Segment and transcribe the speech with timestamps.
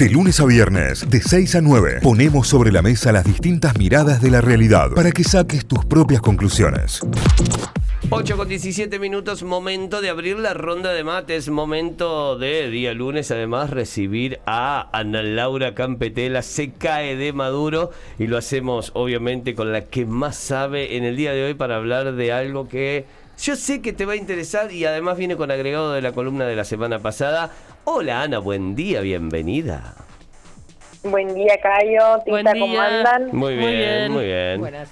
[0.00, 4.22] De lunes a viernes, de 6 a 9, ponemos sobre la mesa las distintas miradas
[4.22, 7.00] de la realidad para que saques tus propias conclusiones.
[8.08, 13.30] 8 con 17 minutos, momento de abrir la ronda de mates, momento de día lunes
[13.30, 19.70] además recibir a Ana Laura Campetela, se cae de Maduro y lo hacemos obviamente con
[19.70, 23.04] la que más sabe en el día de hoy para hablar de algo que
[23.42, 26.44] yo sé que te va a interesar y además viene con agregado de la columna
[26.44, 27.50] de la semana pasada.
[27.84, 29.94] Hola Ana, buen día, bienvenida.
[31.02, 32.22] Buen día, Cayo.
[32.26, 32.62] Buen Tita, día.
[32.62, 33.22] ¿cómo andan?
[33.26, 34.12] Muy Muy bien, bien.
[34.12, 34.60] muy bien.
[34.60, 34.90] Buenas.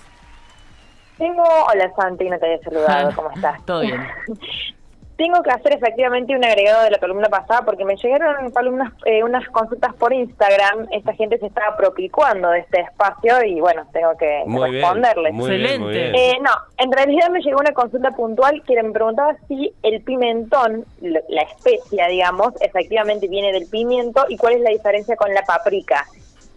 [1.19, 1.43] Tengo...
[1.43, 3.12] Hola, Santi, no te había saludado.
[3.17, 3.65] ¿Cómo estás?
[3.67, 4.01] Todo bien.
[5.19, 9.25] Tengo que hacer efectivamente un agregado de la columna pasada porque me llegaron columnas, eh,
[9.25, 10.87] unas consultas por Instagram.
[10.93, 15.35] Esta gente se estaba propicuando de este espacio y bueno, tengo que Muy responderles.
[15.35, 16.19] muy bien, muy Excelente.
[16.21, 16.37] bien.
[16.37, 20.85] Eh, no, en realidad me llegó una consulta puntual que me preguntaba si el pimentón,
[21.01, 26.07] la especia, digamos, efectivamente viene del pimiento y cuál es la diferencia con la paprika.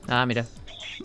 [0.08, 0.46] Ah, mira.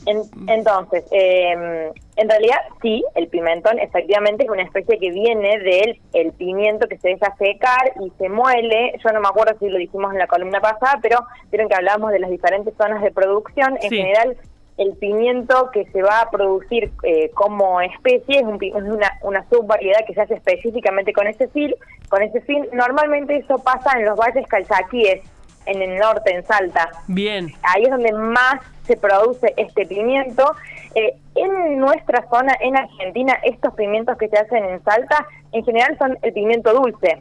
[0.07, 6.01] En- entonces, eh, en realidad sí, el pimentón efectivamente es una especie que viene del
[6.13, 8.93] el pimiento que se deja secar y se muele.
[9.05, 11.19] Yo no me acuerdo si lo dijimos en la columna pasada, pero
[11.51, 13.77] vieron que hablábamos de las diferentes zonas de producción.
[13.83, 13.97] En Sí.
[13.97, 14.37] general,
[14.79, 19.49] el pimiento que se va a producir eh, como especie es, un es una, una
[19.49, 21.75] subvariedad que se hace específicamente con ese fin.
[22.11, 25.23] Con ese fin, normalmente eso pasa en los valles calchaquíes,
[25.67, 27.53] en el norte, en Salta Bien.
[27.63, 30.55] ahí es donde más se produce este pimiento.
[30.95, 35.97] Eh, en nuestra zona, en Argentina, estos pimientos que se hacen en Salta, en general
[35.99, 37.21] son el pimiento dulce,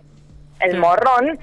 [0.61, 0.77] el Sí.
[0.77, 1.37] morrón.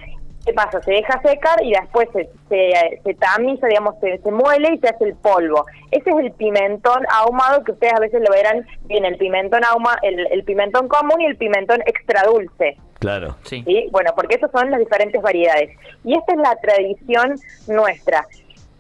[0.45, 0.83] ¿Qué pasa?
[0.83, 4.89] Se deja secar y después se, se, se tamiza, digamos, se, se muele y se
[4.89, 5.67] hace el polvo.
[5.93, 9.97] Ese es el pimentón ahumado que ustedes a veces lo verán bien, el pimentón ahuma,
[10.03, 12.77] el, el pimentón común y el pimentón extra dulce.
[13.03, 13.37] Claro.
[13.43, 13.65] Sí.
[13.67, 13.89] ¿sí?
[13.91, 15.77] Bueno, porque esas son las diferentes variedades.
[16.05, 17.35] Y esta es la tradición
[17.67, 18.27] nuestra.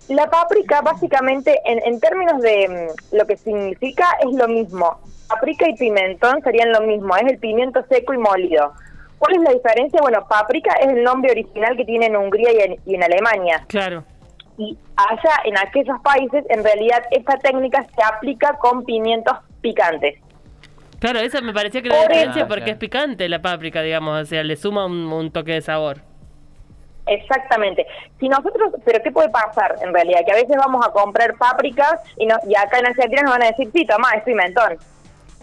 [0.09, 5.01] La páprica, básicamente, en, en términos de mm, lo que significa, es lo mismo.
[5.29, 8.73] Páprica y pimentón serían lo mismo, es el pimiento seco y molido.
[9.19, 10.01] ¿Cuál es la diferencia?
[10.01, 13.64] Bueno, páprica es el nombre original que tiene en Hungría y en, y en Alemania.
[13.69, 14.05] Claro.
[14.58, 20.19] Y allá, en aquellos países, en realidad, esta técnica se aplica con pimientos picantes.
[21.02, 24.23] Claro, esa me parecía que era la diferencia porque es picante la páprica, digamos.
[24.23, 25.98] O sea, le suma un, un toque de sabor.
[27.07, 27.85] Exactamente.
[28.20, 30.20] Si nosotros, pero ¿qué puede pasar en realidad?
[30.24, 33.42] Que a veces vamos a comprar pápricas y, no, y acá en Argentina nos van
[33.42, 34.79] a decir, sí, toma, es pimentón.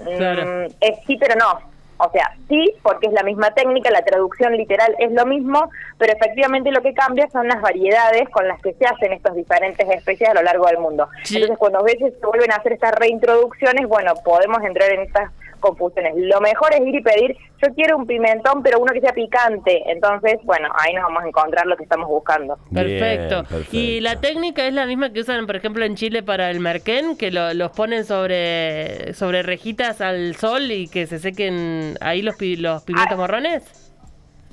[0.01, 0.63] Mm, Claro.
[0.79, 1.68] es sí, pero no.
[2.01, 6.13] O sea, sí, porque es la misma técnica, la traducción literal es lo mismo, pero
[6.13, 10.29] efectivamente lo que cambia son las variedades con las que se hacen estas diferentes especies
[10.29, 11.09] a lo largo del mundo.
[11.23, 11.35] Sí.
[11.35, 15.29] Entonces, cuando a veces se vuelven a hacer estas reintroducciones, bueno, podemos entrar en estas
[15.59, 16.13] confusiones.
[16.15, 19.83] Lo mejor es ir y pedir, yo quiero un pimentón, pero uno que sea picante.
[19.91, 22.57] Entonces, bueno, ahí nos vamos a encontrar lo que estamos buscando.
[22.69, 23.43] Bien, Perfecto.
[23.73, 27.17] Y la técnica es la misma que usan, por ejemplo, en Chile para el merquén,
[27.17, 32.35] que lo- los ponen sobre, sobre rejitas al sol y que se sequen ahí los,
[32.41, 33.17] los pimientos Ah.
[33.17, 33.85] morrones.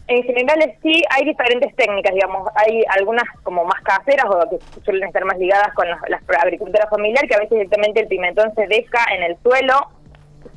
[0.09, 5.09] En general sí hay diferentes técnicas, digamos, hay algunas como más caseras o que suelen
[5.09, 9.05] estar más ligadas con las agriculturas familiar, que a veces directamente el pimentón se deja
[9.17, 9.91] en el suelo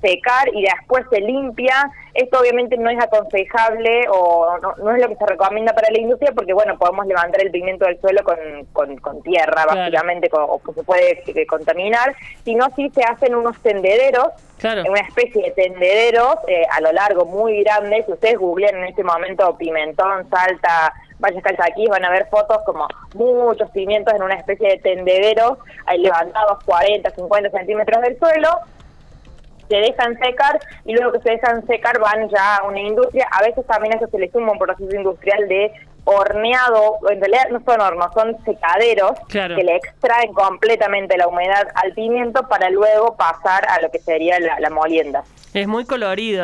[0.02, 1.92] secar y después se limpia.
[2.14, 6.00] Esto obviamente no es aconsejable o no, no es lo que se recomienda para la
[6.00, 8.38] industria porque, bueno, podemos levantar el pimiento del suelo con,
[8.74, 9.76] con, con tierra, Claro.
[9.80, 14.84] básicamente, co- o se puede eh, contaminar, sino sí se hacen unos tendederos Claro.
[14.92, 18.06] una especie de tendederos eh, a lo largo muy grandes.
[18.06, 22.86] Si ustedes googlean en este momento Pimentón, Salta, Valles Calchaquís, van a ver fotos como
[23.14, 28.50] muchos pimientos en una especie de tendederos ahí levantados 40, 50 centímetros del suelo.
[29.69, 33.28] Se dejan secar y luego que se dejan secar van ya a una industria.
[33.31, 35.72] A veces también a eso se le suma un proceso industrial de
[36.06, 36.96] horneado.
[37.09, 39.56] En realidad no son hornos, son secaderos Claro.
[39.56, 44.40] que le extraen completamente la humedad al pimiento para luego pasar a lo que sería
[44.40, 45.24] la, la molienda.
[45.53, 46.44] Es muy colorido,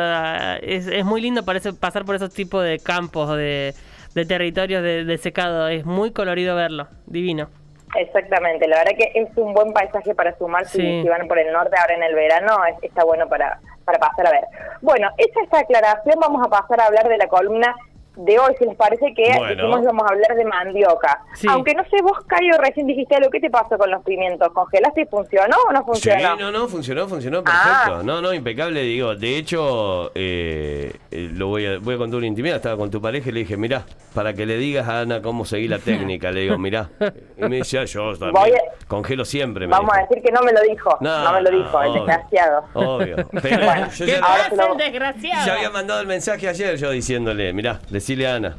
[0.62, 3.74] es, es muy lindo parece pasar por esos tipos de campos, de,
[4.14, 5.68] de territorios de, de secado.
[5.68, 7.48] Es muy colorido verlo, divino.
[7.94, 11.02] Exactamente, la verdad que es un buen paisaje para sumar si, Sí.
[11.02, 14.26] si van por el norte ahora en el verano, es- está bueno para, para pasar
[14.26, 14.44] a ver.
[14.82, 17.74] Bueno, hecha esta aclaración, vamos a pasar a hablar de la columna
[18.16, 19.62] de hoy, si les parece que Bueno.
[19.80, 21.22] que vamos a hablar de mandioca.
[21.34, 21.46] Sí.
[21.50, 24.48] Aunque no sé, vos, Cayo, recién dijiste algo, ¿qué te pasó con los pimientos?
[24.52, 26.36] ¿Congelaste y funcionó o no Sí, funcionó?
[26.36, 27.82] no, no, funcionó, funcionó Ah.
[27.84, 28.02] perfecto.
[28.04, 29.14] No, no, impecable, digo.
[29.14, 32.56] De hecho, eh, eh, lo voy a, voy a contar una intimidad.
[32.56, 33.84] Estaba con tu pareja y le dije, mirá,
[34.14, 35.78] para que le digas a Ana cómo seguir la
[36.14, 36.30] técnica.
[36.30, 36.88] Le digo, mirá.
[37.36, 38.32] Y me decía, yo también.
[38.32, 39.66] Voy a- Congelo siempre.
[39.66, 42.64] me Vamos a decir que no me lo dijo, no, me lo dijo, el desgraciado.
[42.74, 43.16] Obvio.
[43.42, 45.46] Pero Bueno, yo ¿Qué ya, pasa, lo- el desgraciado?
[45.46, 48.56] ya había mandado el mensaje ayer yo diciéndole, mirá, decile a Ana.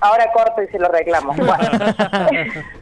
[0.00, 1.32] Ahora corto y se lo reclamo.
[1.36, 1.94] Bueno.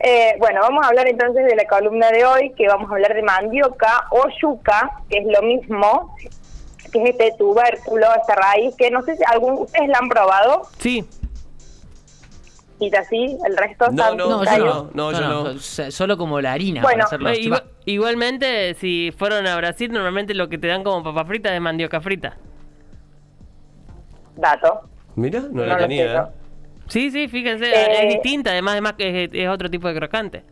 [0.00, 3.12] Eh, bueno, vamos a hablar entonces de la columna de hoy, que vamos a hablar
[3.14, 6.14] de mandioca o yuca, que es lo mismo,
[6.92, 10.62] que es este tubérculo, esta raíz, que no sé si algún ustedes la han probado,
[10.78, 11.04] Sí,
[12.80, 15.58] y así, el resto No, no, No, yo no, no, yo no.
[15.58, 17.62] so- Solo como la harina Bueno, para hacer los Eh, igua- chivas.
[17.86, 22.00] igualmente, si fueron a Brasil, normalmente lo que te dan como papa frita es mandioca
[22.00, 22.36] frita.
[24.36, 24.80] Dato.
[25.16, 26.16] Mira, no, No la tenía.
[26.16, 26.22] ¿eh?
[26.86, 30.44] Sí, sí, fíjense, Eh, es distinta, además, además que es, es otro tipo de crocante.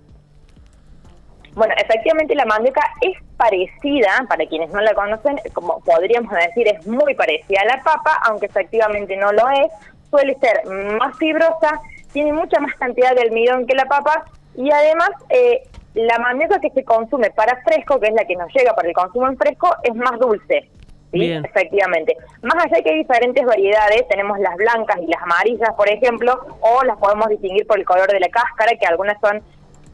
[1.54, 6.86] Bueno, efectivamente la mandioca es parecida, para quienes no la conocen, como podríamos decir, es
[6.86, 9.72] muy parecida a la papa, aunque efectivamente no lo es.
[10.10, 10.60] Suele ser
[10.98, 11.80] más fibrosa,
[12.12, 14.24] tiene mucha más cantidad de almidón que la papa
[14.56, 15.62] y además eh,
[15.94, 18.94] la mandioca que se consume para fresco, que es la que nos llega para el
[18.94, 20.68] consumo en fresco, es más dulce.
[21.12, 21.18] ¿sí?
[21.18, 21.44] Bien.
[21.44, 22.16] Efectivamente.
[22.42, 26.38] Más allá de que hay diferentes variedades, tenemos las blancas y las amarillas, por ejemplo,
[26.60, 29.42] o las podemos distinguir por el color de la cáscara, que algunas son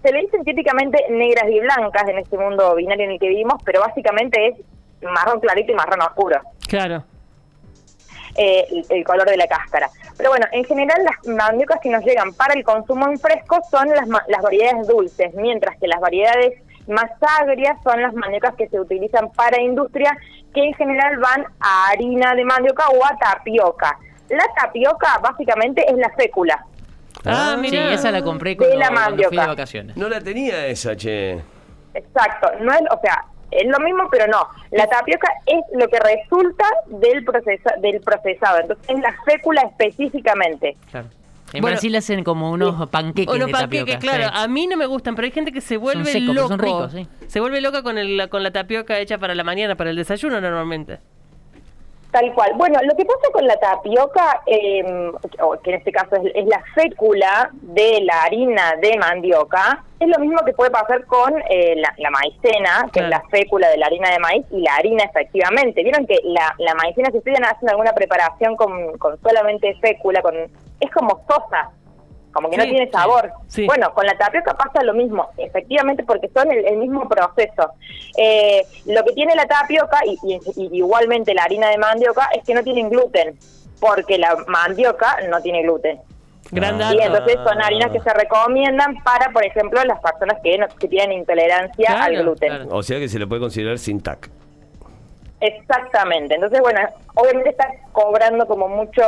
[0.02, 3.62] se le dicen típicamente negras y blancas en este mundo binario en el que vivimos,
[3.64, 4.56] pero básicamente es
[5.02, 7.04] marrón clarito y marrón oscuro, Claro.
[8.36, 9.88] Eh, el, el color de la cáscara.
[10.16, 13.88] Pero bueno, en general las mandiocas que nos llegan para el consumo en fresco son
[13.90, 16.54] las, ma- las variedades dulces, mientras que las variedades
[16.88, 20.16] más agrias son las mandiocas que se utilizan para industria,
[20.52, 23.98] que en general van a harina de mandioca o a tapioca.
[24.28, 26.64] La tapioca básicamente es la fécula.
[27.24, 27.92] Ah, Ah, Sí, mira.
[27.92, 29.96] esa la compré De cuando, la cuando fui de vacaciones.
[29.96, 31.40] No la tenía esa, che.
[31.94, 34.46] Exacto, no es, o sea, es lo mismo, pero no.
[34.70, 40.76] La tapioca es lo que resulta del procesa, del procesado, entonces es la fécula específicamente.
[40.90, 41.08] Claro.
[41.54, 43.98] En Bueno, Brasil hacen como unos panqueques Unos de panqueques, tapioca.
[44.16, 44.24] claro.
[44.34, 44.42] sí.
[44.42, 46.48] A mí no me gustan, pero hay gente que se vuelve secos, loco.
[46.48, 47.06] son ricos, sí.
[47.26, 50.40] Se vuelve loca con, el, con la tapioca hecha para la mañana, para el desayuno
[50.40, 50.98] normalmente.
[52.12, 52.52] Tal cual.
[52.56, 55.10] Bueno, lo que pasa con la tapioca, eh,
[55.40, 60.08] o que en este caso es, es la fécula de la harina de mandioca, es
[60.08, 63.06] lo mismo que puede pasar con eh, la, la maicena, que Claro.
[63.06, 65.82] es la fécula de la harina de maíz, y la harina efectivamente.
[65.82, 70.34] Vieron que la, la maicena, si ustedes hacen alguna preparación con, con solamente fécula, con
[70.36, 71.70] es como sosa,
[72.32, 73.30] como que no tiene sabor.
[73.46, 73.66] sí.
[73.66, 77.70] Bueno, con la tapioca pasa lo mismo, efectivamente, porque son el, el mismo proceso.
[78.16, 82.42] Eh, lo que tiene la tapioca, y, y- y igualmente la harina de mandioca, es
[82.44, 83.38] que no tienen gluten,
[83.80, 86.00] porque la mandioca no tiene gluten.
[86.54, 86.92] Ah.
[86.94, 90.88] Y entonces son harinas que se recomiendan para, por ejemplo, las personas que, no- que
[90.88, 92.48] tienen intolerancia Claro, al gluten.
[92.48, 92.68] claro.
[92.76, 94.28] O sea que se le puede considerar sin tac.
[95.40, 96.34] Exactamente.
[96.34, 96.80] Entonces, bueno,
[97.14, 99.02] obviamente está cobrando como mucho,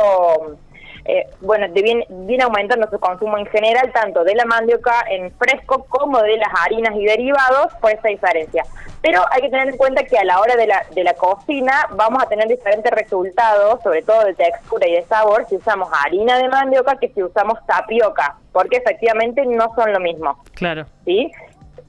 [1.05, 5.31] eh, bueno, de viene, viene aumentando su consumo en general, tanto de la mandioca en
[5.33, 8.63] fresco como de las harinas y derivados, por esa diferencia.
[9.01, 11.87] Pero hay que tener en cuenta que a la hora de la, de la cocina
[11.91, 16.39] vamos a tener diferentes resultados, sobre todo de textura y de sabor, si usamos harina
[16.39, 20.43] de mandioca que si usamos tapioca, porque efectivamente no son lo mismo.
[20.55, 20.87] Claro.
[21.05, 21.31] ¿sí?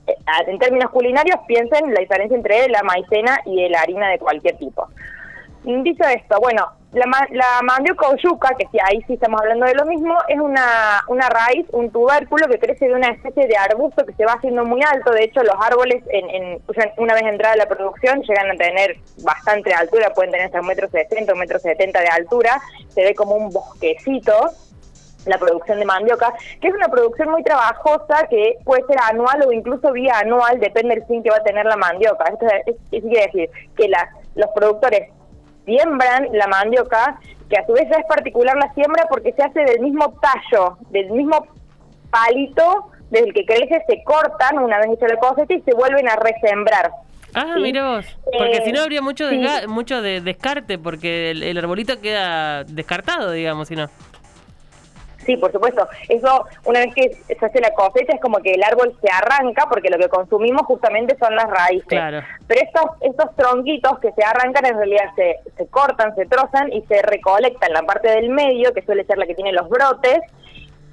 [0.07, 0.15] Eh,
[0.47, 4.87] En términos culinarios, piensen la diferencia entre la maicena y la harina de cualquier tipo.
[5.65, 9.75] Dicho esto, bueno, la, la mandioca o yuca, que sí, ahí sí estamos hablando de
[9.75, 14.07] lo mismo, es una, una raíz, un tubérculo que crece de una especie de arbusto
[14.07, 15.11] que se va haciendo muy alto.
[15.11, 16.63] De hecho, los árboles, en, en-
[16.97, 20.89] una vez entrada la producción, llegan a tener bastante altura, pueden tener hasta un metro
[20.89, 22.61] sesenta, un metro setenta de altura.
[22.89, 24.33] Se ve como un bosquecito
[25.27, 29.51] la producción de mandioca, que es una producción muy trabajosa que puede ser anual o
[29.51, 32.25] incluso vía anual, depende del fin que va a tener la mandioca.
[32.33, 35.11] Esto es, es- quiere decir que las, los productores
[35.67, 37.19] siembran la mandioca,
[37.51, 40.79] que a su vez ya es particular la siembra porque se hace del mismo tallo,
[40.91, 41.47] del mismo
[42.11, 46.09] palito desde el que crece, se cortan una vez hecha la cosecha y se vuelven
[46.09, 46.91] a resembrar.
[47.35, 47.61] Ah, Sí.
[47.61, 48.07] mira vos.
[48.25, 49.41] Porque Eh, si no habría mucho, sí.
[49.69, 53.89] mucho de descarte, porque el, el arbolito queda descartado, digamos, si no.
[55.27, 55.87] Sí, por supuesto.
[56.09, 59.67] Eso, una vez que se hace la cosecha, es como que el árbol se arranca,
[59.69, 61.89] porque lo que consumimos justamente son las raíces.
[61.89, 62.23] Claro.
[62.47, 66.83] Pero estos, estos tronquitos que se arrancan, en realidad se, se cortan, se trozan y
[66.83, 70.21] se recolectan la parte del medio, que suele ser la que tiene los brotes,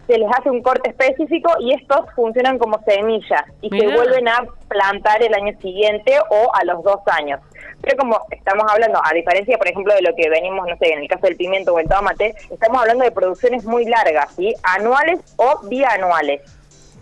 [0.07, 4.43] se les hace un corte específico y estos funcionan como semillas y se vuelven a
[4.67, 7.39] plantar el año siguiente o a los dos años.
[7.83, 10.99] Pero como estamos hablando, a diferencia, por ejemplo, de lo que venimos, no sé, en
[11.01, 14.53] el caso del pimiento o el tomate, estamos hablando de producciones muy largas, ¿sí?
[14.63, 16.41] Anuales o bianuales.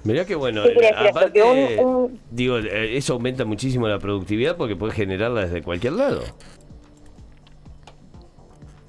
[0.04, 0.64] Mirá qué bueno.
[0.64, 1.10] ¿Qué eh, decir esto?
[1.20, 5.62] aparte, Que un- un- digo, eh, eso aumenta muchísimo la productividad porque puedes generarla desde
[5.62, 6.24] cualquier lado.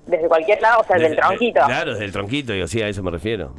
[0.07, 1.61] Desde cualquier lado, o sea, del Desde- tronquito.
[1.67, 3.55] Claro, desde el tronquito, y así a eso me refiero.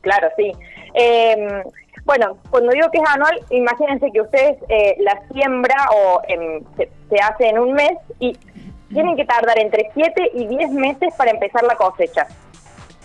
[0.00, 0.52] Claro, sí.
[0.94, 1.62] Eh,
[2.04, 7.18] bueno, cuando digo que es anual, imagínense que ustedes eh, la siembra o em, se,
[7.20, 8.36] hace en un mes y
[8.92, 12.26] tienen que tardar entre 7 y 10 meses para empezar la cosecha.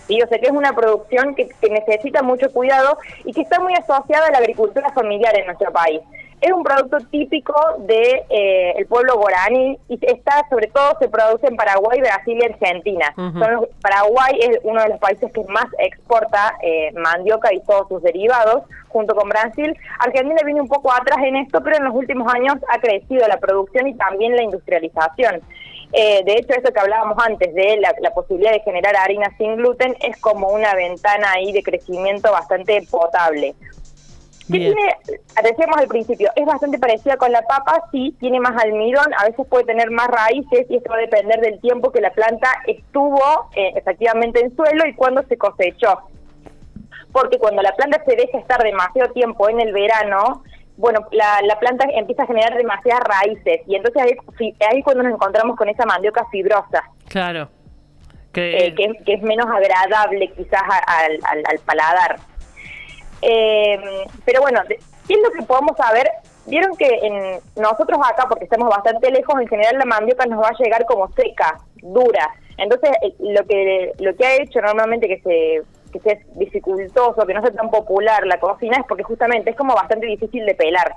[0.08, 0.22] ¿sí?
[0.22, 3.74] O sea que es una producción que, que necesita mucho cuidado y que está muy
[3.74, 6.02] asociada a la agricultura familiar en nuestro país.
[6.42, 11.48] Es un producto típico de eh, el pueblo guaraní y está sobre todo se produce
[11.48, 13.14] en Paraguay, Brasil y Argentina.
[13.16, 17.90] Son los- Paraguay es uno de los países que más exporta eh, mandioca y todos
[17.90, 19.76] sus derivados, junto con Brasil.
[20.00, 23.38] Argentina viene un poco atrás en esto, pero en los últimos años ha crecido la
[23.38, 25.42] producción y también la industrialización.
[25.92, 29.56] Eh, de hecho, eso que hablábamos antes de la, la posibilidad de generar harina sin
[29.58, 33.56] gluten es como una ventana ahí de crecimiento bastante potable.
[34.52, 34.74] ¿Qué Bien.
[34.76, 35.20] tiene?
[35.44, 39.46] Decíamos al principio, es bastante parecida con la papa, sí, tiene más almidón, a veces
[39.48, 43.22] puede tener más raíces y esto va a depender del tiempo que la planta estuvo
[43.56, 46.00] eh, efectivamente en suelo y cuando se cosechó.
[47.12, 50.44] Porque cuando la planta se deja estar demasiado tiempo en el verano,
[50.78, 54.16] bueno, la, la planta empieza a generar demasiadas raíces y entonces ahí,
[54.70, 57.50] ahí es cuando nos encontramos con esa mandioca fibrosa, Claro.
[58.32, 62.18] Que, eh, que, es- que es menos agradable quizás al- al paladar.
[63.22, 63.80] Eh,
[64.26, 66.08] pero bueno, de- ¿qué es lo que podemos saber?
[66.46, 70.50] Vieron que en nosotros acá, porque estamos bastante lejos, en general la mandioca nos va
[70.50, 72.30] a llegar como seca, dura.
[72.58, 75.62] Entonces, eh, lo que lo que ha hecho normalmente que se
[75.92, 79.74] que sea dificultoso, que no sea tan popular la cocina, es porque justamente es como
[79.74, 80.96] bastante difícil de pelar.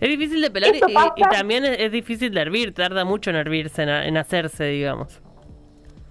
[0.00, 3.82] es difícil de pelar y, también es, es difícil de hervir, tarda mucho en hervirse,
[3.82, 5.20] en, en hacerse, digamos.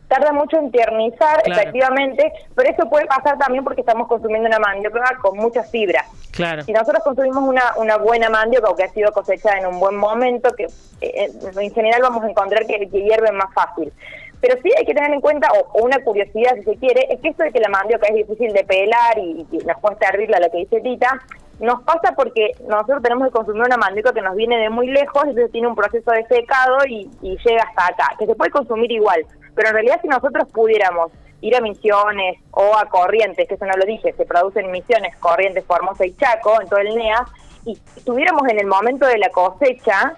[0.10, 1.62] Tarda mucho en tiernizar, Claro.
[1.62, 6.04] efectivamente, pero eso puede pasar también porque estamos consumiendo una mandioca con mucha fibra.
[6.32, 6.64] Claro.
[6.64, 9.96] Si nosotros consumimos una, una buena mandioca o que ha sido cosechada en un buen
[9.96, 10.66] momento, que
[11.00, 13.94] eh, en general vamos a encontrar que, que hierven más fácil.
[14.42, 17.20] Pero sí hay que tener en cuenta, o, o una curiosidad si se quiere, es
[17.22, 20.40] que esto de que la mandioca es difícil de pelar y, y nos cuesta hervirla,
[20.40, 21.22] lo que dice Tita,
[21.60, 25.24] nos pasa porque nosotros tenemos que consumir una mandioca que nos viene de muy lejos,
[25.24, 28.90] entonces tiene un proceso de secado y, y llega hasta acá, que se puede consumir
[28.92, 29.26] igual.
[29.60, 31.12] Pero en realidad si nosotros pudiéramos
[31.42, 35.18] ir a Misiones o a Corrientes, que eso no lo dije, se producen en Misiones,
[35.18, 37.26] Corrientes, Formosa y Chaco, en todo el NEA,
[37.66, 40.16] y estuviéramos en el momento de la cosecha,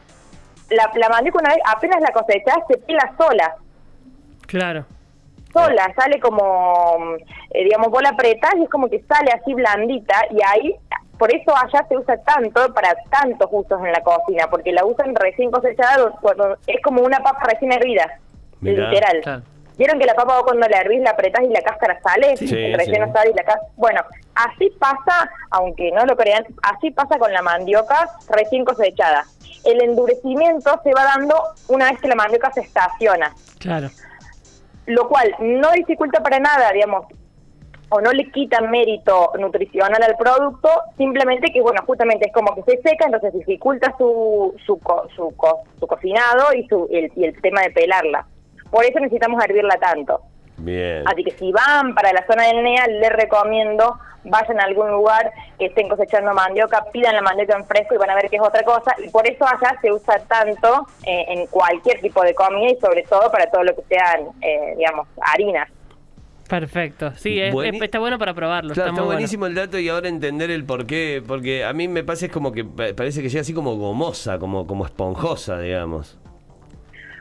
[0.69, 3.55] la, la una vez apenas la cosecha se pela sola,
[4.45, 4.85] Claro.
[5.51, 7.15] sola, sale como,
[7.49, 10.75] eh, digamos, vos la apretás y es como que sale así blandita y ahí,
[11.17, 15.15] por eso allá se usa tanto para tantos usos en la cocina, porque la usan
[15.15, 18.19] recién cosechada, cuando es como una papa recién hervida,
[18.61, 18.89] Mirá.
[18.89, 19.21] literal.
[19.21, 19.41] Claro.
[19.77, 22.37] ¿Vieron que la papa vos cuando la hervís la apretás y la cáscara sale?
[22.37, 23.11] Sí, el relleno sí.
[23.13, 23.67] sale y la cáscara...
[23.77, 24.01] Bueno,
[24.35, 29.25] así pasa, aunque no lo crean, así pasa con la mandioca recién cosechada.
[29.63, 31.35] El endurecimiento se va dando
[31.67, 33.89] una vez que la mandioca se estaciona Claro.
[34.87, 37.05] lo cual no dificulta para nada, digamos,
[37.89, 42.63] o no le quita mérito nutricional al producto, simplemente que, bueno, justamente es como que
[42.63, 47.25] se seca, entonces dificulta su, su, co- su, co- su cocinado y, su, el, y
[47.25, 48.25] el tema de pelarla.
[48.71, 50.21] Por eso necesitamos hervirla tanto.
[50.57, 51.03] Bien.
[51.07, 55.31] Así que si van para la zona del NEA, les recomiendo, vayan a algún lugar
[55.57, 58.41] que estén cosechando mandioca, pidan la mandioca en fresco y van a ver que es
[58.41, 58.93] otra cosa.
[59.03, 63.01] Y por eso allá se usa tanto eh, en cualquier tipo de comida y sobre
[63.03, 65.67] todo para todo lo que sean, eh, digamos, harinas.
[66.47, 67.11] Perfecto.
[67.15, 68.73] Sí, es- Bueni- es- está bueno para probarlo.
[68.73, 69.17] Claro, está está muy bueno.
[69.19, 72.31] buenísimo el dato y ahora entender el por qué, porque a mí me pasa es
[72.31, 76.19] como que pa- parece que llega así como gomosa, como, como esponjosa, digamos.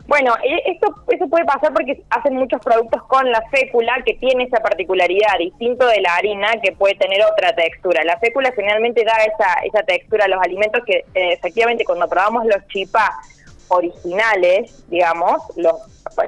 [0.06, 4.44] Bueno, eh, esto eso puede pasar porque hacen muchos productos con la fécula que tiene
[4.44, 8.02] esa particularidad, distinto de la harina que puede tener otra textura.
[8.04, 12.44] La fécula generalmente da esa, esa textura a los alimentos que eh, efectivamente cuando probamos
[12.46, 13.20] los chipá
[13.68, 15.74] originales, digamos, los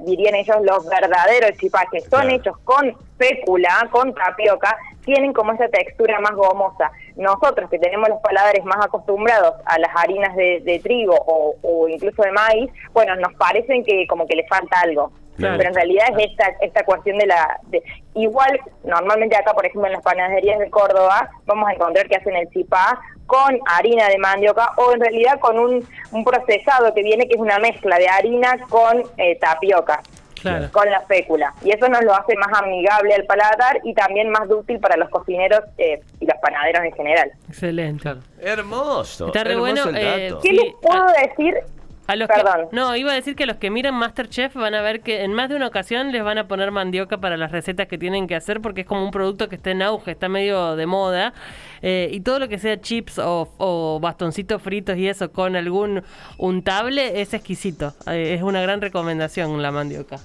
[0.02, 2.29] dirían ellos los verdaderos chipá que son Claro.
[2.31, 6.90] hechos con fécula, con tapioca, tienen como esa textura más gomosa.
[7.16, 11.88] Nosotros que tenemos los paladares más acostumbrados a las harinas de, de trigo o, o
[11.88, 15.12] incluso de maíz, bueno, nos parecen que como que le falta algo.
[15.37, 15.56] Claro.
[15.56, 17.59] Pero en realidad es esta esta cuestión de la...
[17.68, 17.82] de-
[18.14, 22.37] igual, normalmente acá, por ejemplo, en las panaderías de Córdoba, vamos a encontrar que hacen
[22.37, 27.26] el chipá con harina de mandioca o en realidad con un, un procesado que viene
[27.26, 30.02] que es una mezcla de harina con eh, tapioca
[30.43, 30.69] Claro.
[30.73, 31.55] con la fécula.
[31.65, 35.09] Y eso nos lo hace más amigable al paladar y también más útil para los
[35.09, 37.31] cocineros eh, y los panaderos en general.
[37.49, 38.15] Excelente.
[38.41, 39.27] Hermoso.
[39.29, 40.41] Está re hermoso bueno, el eh, dato.
[40.43, 41.55] ¿Qué Sí, les puedo decir?
[42.09, 42.69] A los Perdón.
[42.69, 45.33] Que, no, iba a decir que los que miran Masterchef van a ver que en
[45.33, 48.35] más de una ocasión les van a poner mandioca para las recetas que tienen que
[48.35, 51.33] hacer porque es como un producto que está en auge, está medio de moda.
[51.81, 56.03] Eh, y todo lo que sea chips o, o bastoncitos fritos y eso con algún
[56.39, 57.95] untable es exquisito.
[58.09, 60.17] Eh, es una gran recomendación la mandioca.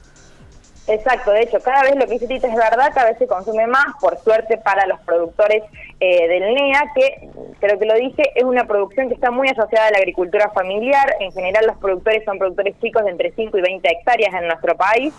[0.87, 3.67] Exacto, de hecho, cada vez lo que dice Tita es verdad, cada vez se consume
[3.67, 5.63] más, por suerte para los productores
[5.99, 7.29] eh, del NEA, que
[7.59, 11.15] creo que lo dije, es una producción que está muy asociada a la agricultura familiar.
[11.19, 14.77] En general, los productores son productores chicos de entre 5 y 20 hectáreas en nuestro
[14.77, 15.13] país.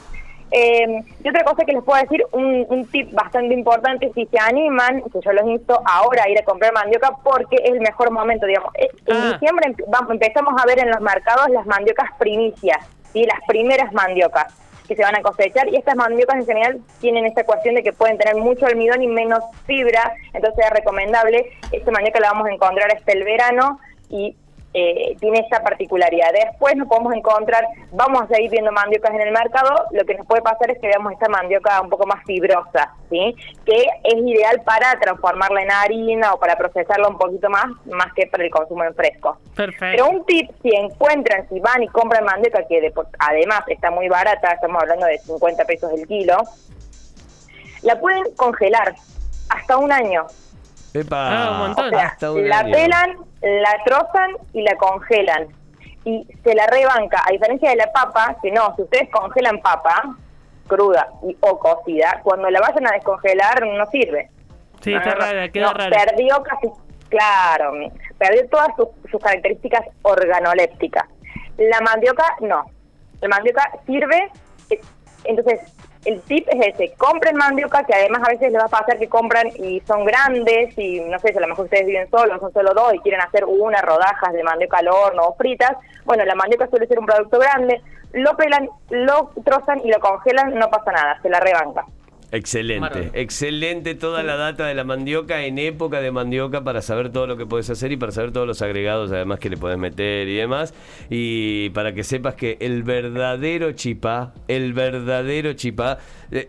[0.50, 4.38] Eh, y otra cosa que les puedo decir, un, un tip bastante importante, si se
[4.38, 8.10] animan, que yo los insto ahora a ir a comprar mandioca porque es el mejor
[8.10, 8.72] momento, digamos.
[8.78, 9.32] En Ah.
[9.34, 12.78] diciembre vamos- empezamos a ver en los mercados las mandiocas primicias,
[13.12, 13.25] ¿sí?
[13.26, 14.46] las primeras mandiocas
[14.88, 15.68] que se van a cosechar.
[15.68, 19.07] Y estas mandiocas en general tienen esta cuestión de que pueden tener mucho almidón y
[19.07, 23.78] menos fibra, entonces es recomendable, esta mandioca la vamos a encontrar hasta el verano
[24.09, 24.35] y
[24.75, 26.28] eh, tiene esa particularidad.
[26.32, 30.26] Después nos podemos encontrar, vamos a seguir viendo mandiocas en el mercado, lo que nos
[30.26, 33.34] puede pasar es que veamos esta mandioca un poco más fibrosa, ¿sí?
[33.64, 38.26] que es ideal para transformarla en harina o para procesarla un poquito más, más que
[38.26, 39.38] para el consumo en fresco.
[39.56, 39.87] Perfecto.
[40.04, 44.08] Pero un tip, si encuentran, si van y compran mandioca, que de- además está muy
[44.08, 46.37] barata, estamos hablando de 50 pesos el kilo,
[47.82, 48.94] la pueden congelar
[49.48, 50.26] hasta un año.
[50.94, 51.87] Epa, Ah, un montón.
[51.87, 52.72] O sea, hasta un la año.
[52.72, 53.16] pelan,
[53.62, 55.49] la trozan y la congelan.
[56.05, 60.17] Y se la rebanca, a diferencia de la papa, que no, si ustedes congelan papa
[60.67, 64.31] cruda y, o cocida, cuando la vayan a descongelar no sirve.
[64.81, 66.05] Sí, No, está no, rara, queda No, rara.
[66.05, 66.69] Perdió casi,
[67.09, 67.73] claro,
[68.19, 71.05] perdió todas sus, sus características organolépticas.
[71.57, 72.64] La mandioca no.
[73.21, 74.31] La mandioca sirve,
[74.71, 74.81] eh,
[75.25, 75.61] entonces
[76.08, 79.08] el tip es ese, compren mandioca, que además a veces les va a pasar que
[79.08, 82.52] compran y son grandes y no sé si a lo mejor ustedes viven solos, son
[82.52, 85.76] solo dos y quieren hacer una, rodajas de mandioca al horno o fritas.
[86.06, 90.54] Bueno, la mandioca suele ser un producto grande, lo pelan, lo trozan y lo congelan,
[90.54, 91.84] no pasa nada, se la rebanca.
[92.30, 93.11] Excelente, Maravilla.
[93.14, 97.37] excelente toda la data de la mandioca en época de mandioca para saber todo lo
[97.38, 100.37] que puedes hacer y para saber todos los agregados además que le puedes meter y
[100.37, 100.75] demás.
[101.08, 105.99] Y para que sepas que el verdadero chipá, el verdadero chipá,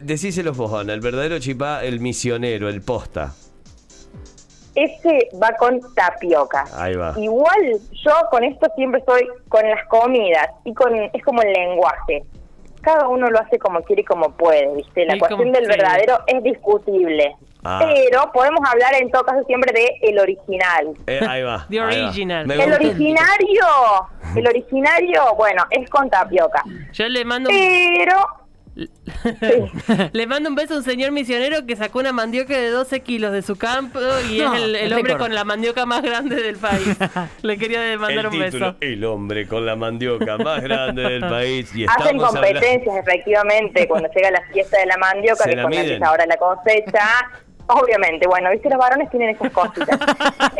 [0.01, 3.33] decíselo vos, Ana, el verdadero chipá, el misionero, el posta.
[4.75, 6.65] Ese va con tapioca.
[6.73, 7.13] Ahí va.
[7.17, 12.23] Igual yo con esto siempre estoy con las comidas y con es como el lenguaje.
[12.81, 15.05] Cada uno lo hace como quiere y como puede, ¿viste?
[15.05, 15.69] La Y cuestión del sí.
[15.69, 17.35] verdadero es discutible.
[17.63, 17.79] Ah.
[17.81, 20.93] Pero podemos hablar en todo caso siempre de el original.
[21.07, 21.65] Eh, ahí va.
[21.69, 22.07] The ahí va.
[22.07, 22.47] original.
[22.47, 23.65] Me El originario,
[24.35, 26.63] el originario, bueno, es con tapioca.
[26.93, 27.55] Yo le mando un,
[29.39, 29.69] Pero
[30.13, 33.31] le mando un beso a un señor misionero que sacó una mandioca de 12 kilos
[33.33, 33.99] de su campo
[34.31, 36.97] y No, es el, hombre con la mandioca más grande del país.
[37.41, 38.75] le quería mandar El un título, beso.
[38.81, 41.73] el hombre con la mandioca más grande del país.
[41.75, 45.77] Y hacen hablando- competencias, efectivamente, cuando llega la fiesta de la mandioca, Se que cuando
[45.77, 47.07] empieza ahora la cosecha.
[47.71, 49.99] Obviamente, bueno, viste, los varones tienen esas cositas.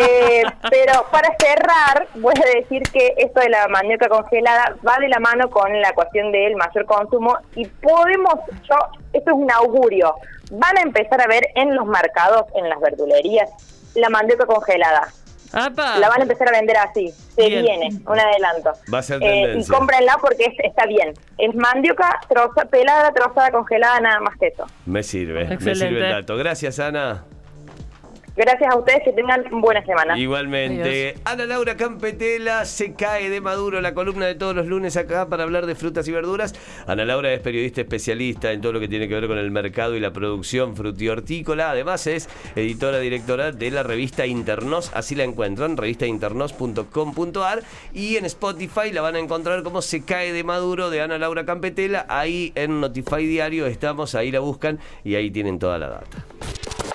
[0.02, 5.10] Eh, pero para cerrar, voy a decir que esto de la mandioca congelada va de
[5.10, 8.76] la mano con la cuestión del mayor consumo y podemos, yo,
[9.12, 10.16] esto es un augurio,
[10.52, 13.50] van a empezar a ver en los mercados, en las verdulerías,
[13.96, 15.10] la mandioca congelada.
[15.52, 15.98] ¡Apa!
[15.98, 17.10] La van a empezar a vender así.
[17.36, 17.64] Se Bien.
[17.64, 18.72] viene, un adelanto.
[18.94, 21.14] Va a ser Eh, y cómprenla porque es- está bien.
[21.38, 24.66] Es mandioca troza, pelada, trozada, congelada, nada más que eso.
[24.86, 25.88] Me sirve, me Excelente.
[25.88, 26.38] sirve el dato.
[26.38, 27.24] Gracias, Ana.
[28.40, 30.18] Gracias a ustedes, que tengan buena semana.
[30.18, 35.28] Igualmente, Ana Laura Campetela se cae de Maduro, la columna de todos los lunes acá
[35.28, 36.56] para hablar de frutas y verduras.
[36.88, 39.94] Ana Laura es periodista especialista en todo lo que tiene que ver con el mercado
[39.98, 41.72] y la producción frutihortícola.
[41.72, 48.94] Además es editora directora de la revista Internos, así la encuentran, revistainternos.com.ar y en Spotify
[48.94, 52.06] la van a encontrar como Se cae de Maduro de Ana Laura Campetela.
[52.08, 56.26] Ahí en Notify Diario estamos, ahí la buscan y ahí tienen toda la data.